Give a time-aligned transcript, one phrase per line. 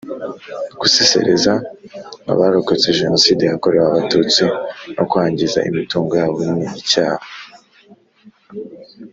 [0.79, 1.53] Gusesereza
[2.31, 4.43] abarokotse Jenoside yakorewe Abatutsi
[4.95, 7.25] no kwangiza imitungo yabo ni icyaha